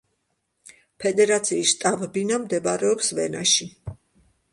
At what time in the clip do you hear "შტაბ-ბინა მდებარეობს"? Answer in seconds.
1.73-3.13